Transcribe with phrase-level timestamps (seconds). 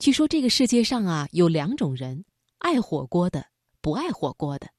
[0.00, 2.24] 据说这个世界上啊有两种人：
[2.56, 3.48] 爱火锅的，
[3.82, 4.70] 不爱火锅的。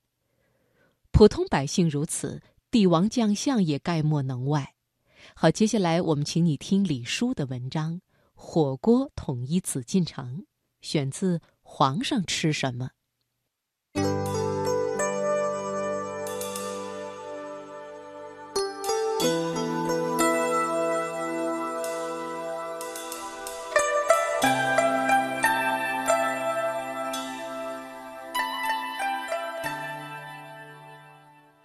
[1.11, 4.73] 普通百姓如此，帝王将相也概莫能外。
[5.35, 7.97] 好，接下来我们请你听李叔的文章
[8.33, 10.39] 《火锅统一紫禁城》，
[10.81, 12.85] 选自《皇上吃什么》。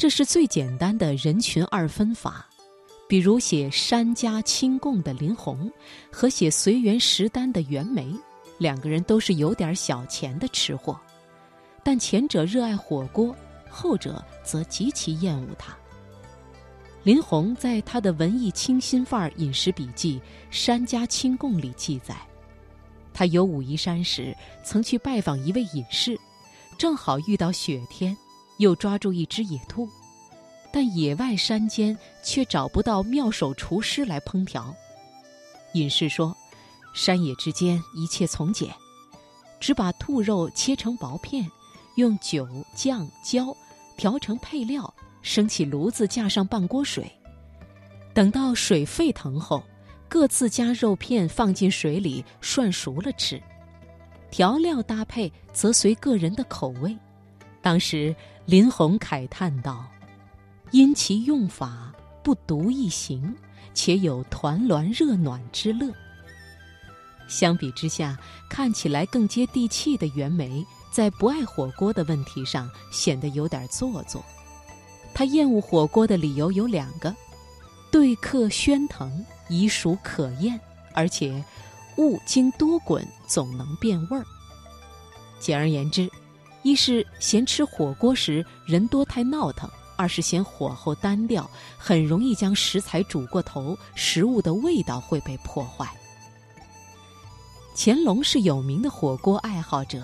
[0.07, 2.47] 这是最简单的人群二分法，
[3.09, 5.69] 比如写山家清供的林洪
[6.13, 8.15] 和写随园食单的袁枚，
[8.57, 10.97] 两个人都是有点小钱的吃货，
[11.83, 13.35] 但前者热爱火锅，
[13.69, 15.77] 后者则极其厌恶它。
[17.03, 20.21] 林洪在他的文艺清新范儿饮食笔记
[20.53, 22.17] 《山家清供》里记载，
[23.13, 26.17] 他游武夷山时曾去拜访一位隐士，
[26.79, 28.17] 正好遇到雪天。
[28.59, 29.87] 又抓住一只野兔，
[30.73, 34.75] 但野外山间却找不到妙手厨师来烹调。
[35.73, 36.37] 隐士说
[36.95, 38.71] ：“山野之间一切从简，
[39.61, 41.51] 只把兔肉切成薄片，
[41.97, 43.57] 用酒、酱、椒
[43.97, 44.93] 调成配料，
[45.23, 47.11] 升起炉子，架上半锅水。
[48.15, 49.63] 等到水沸腾后，
[50.09, 53.43] 各自加肉片放进水里涮熟了吃。
[54.31, 56.97] 调料搭配则随个人的口味。”
[57.63, 58.15] 当时。
[58.47, 59.85] 林红慨叹道
[60.71, 63.35] ：“因其用法不独一行，
[63.75, 65.93] 且有团栾热暖之乐。”
[67.29, 74.25] 相比之下，看起来更接地气的袁枚，在不爱火锅的问题上显得有点做作。
[75.15, 77.15] 他厌恶火锅的理由有两个：
[77.91, 80.59] 对客喧腾，已属可厌；
[80.95, 81.43] 而且
[81.97, 84.25] 物经多滚，总能变味儿。
[85.41, 86.11] 简而言之。
[86.63, 95.89] 一是嫌吃火锅时人多太闹腾，二是嫌火候单调，很容易将食材煮过头，食物的味道会被破坏。
[97.75, 100.03] 乾隆是有名的火锅爱好者，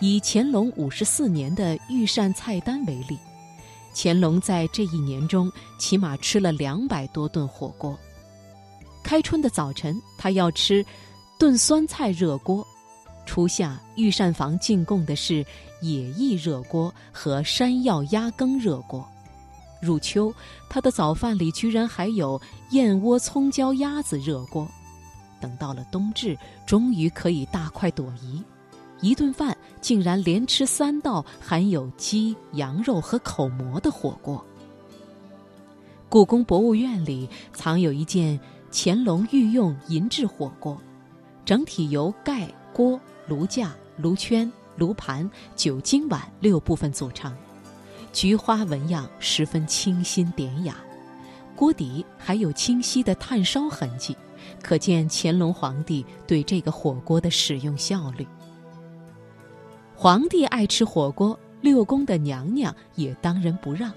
[0.00, 3.18] 以乾隆五十四年的御膳菜单为例，
[3.94, 7.98] 乾隆在这一年中起码吃了两百多顿火锅。
[9.02, 10.84] 开春的早晨，他要吃
[11.38, 12.66] 炖酸菜热锅。
[13.26, 15.44] 初夏御膳房进贡的是
[15.84, 19.06] 野意热锅和山药鸭羹热锅，
[19.82, 20.32] 入秋
[20.68, 22.40] 他的早饭里居然还有
[22.70, 24.66] 燕窝葱椒鸭子热锅，
[25.40, 26.36] 等到了冬至，
[26.66, 28.42] 终于可以大快朵颐，
[29.02, 34.42] 一顿饭竟然连吃三道含有鸡、羊肉和口蘑的火锅。
[36.08, 38.40] 故宫博物院里藏有一件
[38.72, 40.80] 乾隆御用银制火锅，
[41.44, 42.98] 整体由盖锅。
[43.26, 47.34] 炉架、炉圈、炉盘、酒精碗六部分组成，
[48.12, 50.76] 菊花纹样十分清新典雅。
[51.56, 54.16] 锅底还有清晰的炭烧痕迹，
[54.62, 58.26] 可见乾隆皇帝对这个火锅的使用效率。
[59.94, 63.92] 皇帝爱吃火锅，六宫的娘娘也当仁不让。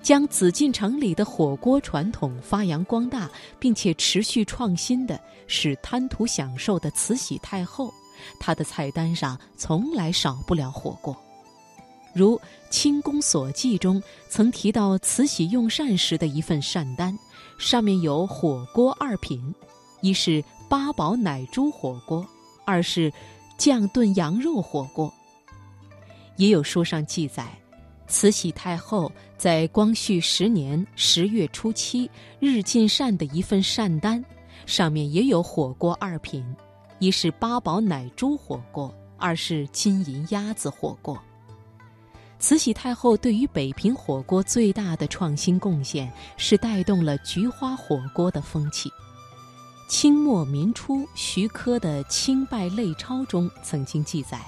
[0.00, 7.92] 将紫禁城里的火锅传统发扬光大，并且持续创新的是贪图享受的慈禧太后。
[8.38, 11.16] 他的菜单上从来少不了火锅，
[12.14, 12.36] 如
[12.70, 17.18] 《清宫所记》中曾提到慈禧用膳时的一份膳单，
[17.58, 19.54] 上面有火锅二品，
[20.00, 22.26] 一是八宝奶猪火锅，
[22.64, 23.12] 二是
[23.58, 25.12] 酱炖羊肉火锅。
[26.36, 27.46] 也有书上记载，
[28.08, 32.10] 慈禧太后在光绪十年十月初七
[32.40, 34.24] 日进膳的一份膳单，
[34.64, 36.44] 上面也有火锅二品。
[37.02, 41.20] 一是八宝奶猪火锅，二是金银鸭子火锅。
[42.38, 48.88] 慈禧太后对于北平火锅最大的创新贡献是带动了菊花火锅的风气。
[49.88, 54.40] 清末民初徐科的《清拜类钞》中曾经记载，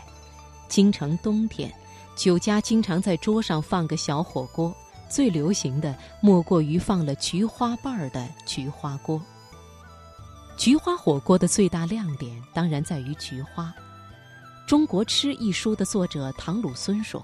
[0.69, 1.75] 京城冬天，
[2.15, 4.73] 酒家经常在桌上放个小火锅，
[5.09, 9.21] 最流行的莫过于放了菊花瓣儿的菊花锅。
[10.57, 13.75] 菊花火锅的最大亮点当然在于菊花。
[14.69, 17.23] 《中国吃》一书的作者唐鲁孙说：“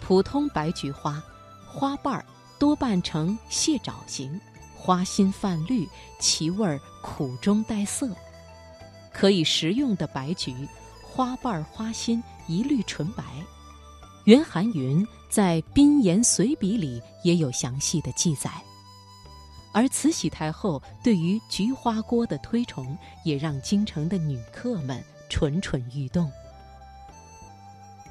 [0.00, 1.22] 普通白菊花，
[1.66, 2.24] 花瓣儿
[2.58, 4.40] 多半呈蟹爪形，
[4.76, 5.88] 花心泛绿，
[6.20, 8.08] 其味儿苦中带涩。
[9.12, 10.54] 可以食用的白菊，
[11.02, 13.24] 花瓣儿花心一律纯白。”
[14.24, 18.50] 袁寒云在《宾言随笔》里也有详细的记载。
[19.72, 26.30] 而慈禧太后对于菊花锅的推崇，也让京城的女客们蠢蠢欲动。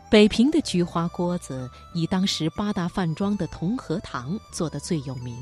[0.09, 5.37] 北平的菊花锅子以当时八大饭庄的同和堂做的最有名。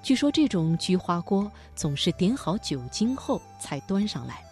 [0.00, 4.44] 据说这种菊花锅总是点好酒精后才端上来，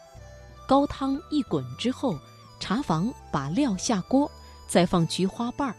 [0.67, 2.19] 高汤一滚之后，
[2.59, 4.29] 茶房把料下锅，
[4.67, 5.77] 再放菊花瓣儿，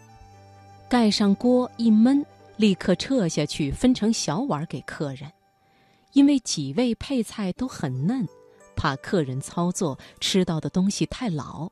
[0.87, 2.23] 盖上锅一焖，
[2.57, 5.31] 立刻撤下去分成小碗给客人。
[6.13, 8.27] 因为几味配菜都很嫩，
[8.75, 11.69] 怕客人操作吃到的东西太老。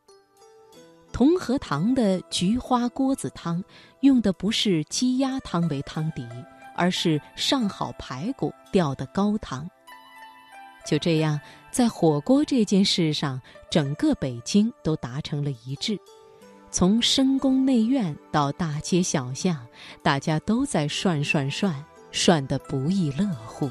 [1.14, 3.64] 同和堂的菊花锅子汤，
[4.00, 6.28] 用的不是鸡鸭汤为汤底，
[6.76, 9.70] 而是上好排骨吊的高汤。
[10.84, 11.40] 就这样，
[11.70, 13.40] 在火锅这件事上，
[13.70, 16.00] 整个北京都达成了一致。
[16.72, 19.58] 从深宫内院到大街小巷，
[20.02, 21.76] 大家都在涮涮涮，
[22.12, 23.70] 涮得不亦乐乎。